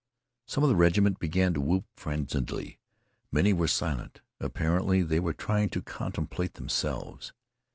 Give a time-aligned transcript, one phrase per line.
[0.47, 2.79] Some in the regiment began to whoop frenziedly.
[3.31, 4.21] Many were silent.
[4.39, 7.33] Apparently they were trying to contemplate themselves.